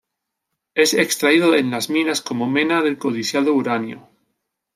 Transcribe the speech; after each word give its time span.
Es 0.73 0.95
extraído 0.95 1.53
en 1.53 1.69
las 1.69 1.91
minas 1.91 2.23
como 2.23 2.49
mena 2.49 2.81
del 2.81 2.97
codiciado 2.97 3.53
uranio. 3.53 4.09